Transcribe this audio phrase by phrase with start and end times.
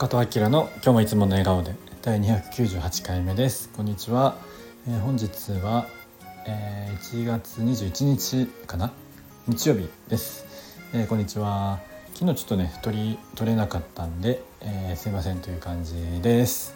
[0.00, 3.68] 中戸明の今日もいつもの笑顔で第298回目です。
[3.68, 4.38] こんにちは、
[4.88, 5.88] えー、本日は、
[6.46, 8.92] えー、1月21日かな？
[9.46, 10.46] 日曜日です、
[10.94, 11.80] えー、こんにちは。
[12.14, 16.74] 昨日ちょっとね取り取れなかったんで、えー、すいませんという感じです。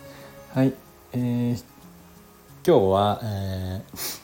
[0.52, 0.74] はい、
[1.14, 1.64] えー、
[2.66, 4.22] 今日は、えー、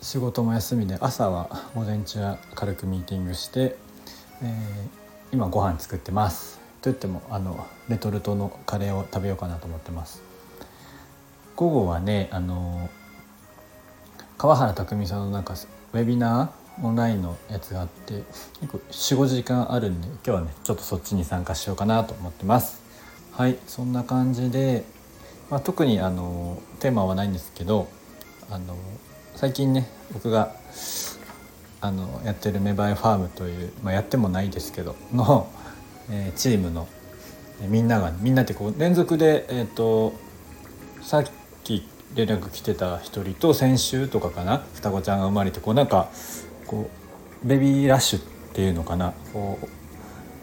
[0.00, 3.76] 仕事も休みで朝は午前中は軽くミーティングして、
[4.42, 4.52] えー、
[5.30, 6.59] 今ご飯作ってます。
[6.82, 10.22] といってもあのレトルトのカレーを食べようかなと思ってます。
[11.56, 12.88] 午後はねあの
[14.38, 15.54] 川原拓さんのなんか
[15.92, 18.22] ウェビナーオンラインのやつがあって
[18.60, 22.80] 結構45時間あるんで今日はねちょっとそっちに参加しようかなと思ってます。
[23.32, 24.84] はいそんな感じで、
[25.50, 27.88] まあ、特にあのテーマはないんですけど
[28.50, 28.74] あの
[29.36, 30.54] 最近ね僕が
[31.82, 35.48] あのやってる芽生えファームという、まあ、やってもないですけどの
[36.10, 36.88] え、チームの、
[37.62, 40.14] え、みんながみんなってこう連続で、えーと、
[41.02, 41.24] さっ
[41.64, 46.10] き連絡来てた一人と先週とかかな双子ちゃんが生まれてこうなんか
[46.66, 46.90] こ
[47.44, 49.66] うベビーラッシュっていうのかなこう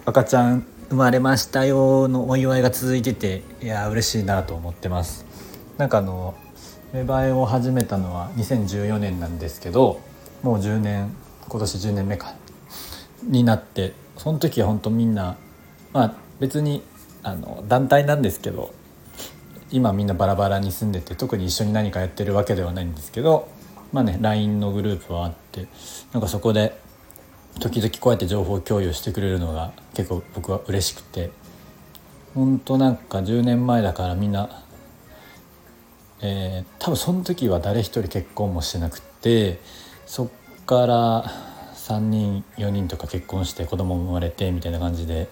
[0.05, 5.25] 赤ちゃん生まれましたよのお祝いが続いてていや嬉しいなと思ってます。
[5.77, 6.35] なんかあの
[6.93, 9.99] 芽生えを始めたのは2014年なんですけど
[10.41, 11.13] もう10年
[11.47, 12.33] 今年10年目か
[13.23, 15.35] になってその時は本当みんな
[15.93, 16.83] まあ別に
[17.23, 18.73] あの団体なんですけど
[19.71, 23.49] 今みんなバラバラに住んでて特に一緒に何かやってるわけではないんですけど
[23.91, 25.67] まあね LINE のグループはあって
[26.13, 26.77] なんかそこで
[27.59, 31.31] 時々こうやって情報共有してくれるのが結構僕は嬉しくて
[32.33, 34.63] 本当なんか10年前だからみんな、
[36.21, 39.59] えー、多分その時は誰一人結婚もしてなくて
[40.05, 40.29] そっ
[40.65, 41.46] から
[41.87, 45.29] 3人4人とか結婚して子供も生まれてみたいな感じで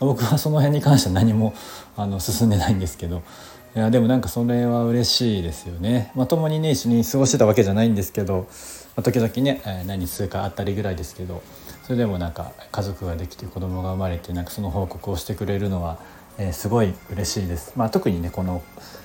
[0.00, 1.52] 僕はその辺に関しては何も
[1.96, 3.22] あの進んでないんですけど
[3.76, 6.10] いやでもなんかそれは嬉しいですよね。
[6.16, 8.48] まあ、共にね一緒に過ごしてたわけじゃないんですけど、
[9.02, 11.42] 時々ね、え、何数かあったりぐらいですけど
[11.84, 15.98] それでもなんか家族ができて子供が生まれてなんかその報告をしてくれるのは、
[16.38, 17.74] え、すごい嬉しいです。
[17.76, 18.62] まあ、特にねこの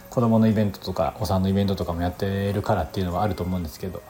[0.10, 4.02] 子供のイベントとかお産のイベントとかもやってるからっていうのはあると思うんですけど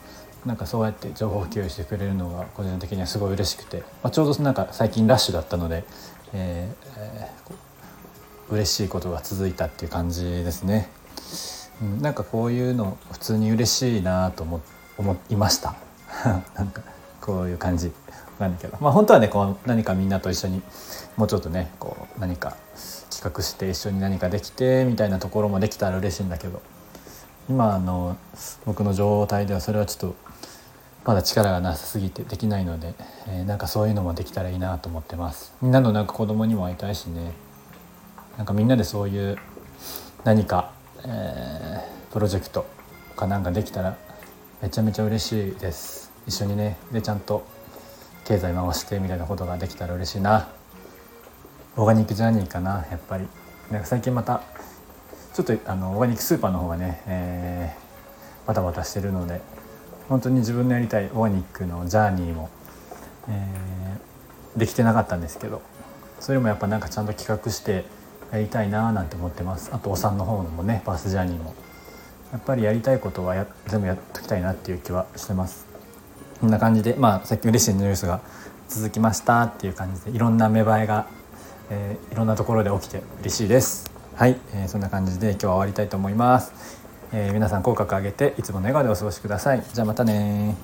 [0.46, 5.86] なんかそうやって情報共有してくれるのが個人的にはすごい嬉しくて、まあ、ちょうどなんか最近ラッシュだったので、
[6.34, 10.90] えー、嬉しいことが続いたっていう感じですね。
[11.82, 14.62] うん、なんかこういうの普通に嬉しいなと思
[14.98, 15.76] 思いました。
[16.56, 16.82] なんか
[17.22, 17.92] こういう感じ
[18.38, 18.78] なんだけど。
[18.82, 20.62] まあ本当はねこう何かみんなと一緒に
[21.16, 22.58] もうちょっとねこう何か
[23.10, 26.62] 企画して一緒に何かできてみたいなところもできたら嬉しいんだけど。
[27.50, 28.18] 今の
[28.66, 30.16] 僕の状態ではそれはちょっと
[31.06, 32.96] まだ力がなさすぎてできないので、
[33.28, 35.54] えー、なんかそういうのもできたらいいなと思ってます。
[35.62, 37.34] みんなのなんか子供にも会いたいしね。
[38.38, 39.38] なんかみんなでそういう
[40.24, 40.72] 何か、
[41.06, 42.66] えー、プロジェクト
[43.18, 43.98] かなんかできたら
[44.62, 46.12] めちゃめちゃ嬉しいです。
[46.26, 47.46] 一緒にねでちゃんと
[48.24, 50.48] 経済回してみたいなことができたら嬉しいな。
[51.76, 53.28] オーガニックジャーニーかなやっぱり。
[53.70, 54.44] なんか最近また
[55.34, 59.42] ちょっとあのオーガニックスーパーの方がね、えー、バタバタしてるので
[60.08, 62.50] 本当に自分のやりたいオーガニックのジャーニーも、
[63.28, 65.62] えー、できてなかったんですけど
[66.20, 67.86] それもやっぱなんかちゃんと企画して
[68.32, 69.70] やりたいなーなんて思ってます。
[69.74, 71.54] あとお産の方もねバースジャーニーも。
[72.32, 75.68] やっぱりやりたいことはや全部やっときたいなっていう気はしてます。
[76.42, 78.22] こんな感じでまあさっき嬉しいニュースが
[78.70, 81.08] 続きましたっていう感じでいろんな芽生えが、
[81.70, 83.93] えー、いろんなところで起きて嬉しいです。
[84.16, 86.54] はい、えー、そんな感じで今日は終わりたいと思います。
[87.12, 89.64] えー、皆さん口角上げていつもの笑顔でお過ごしください。
[89.74, 90.56] じゃあまたね